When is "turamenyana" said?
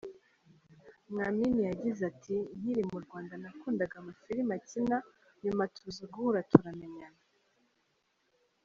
6.51-7.21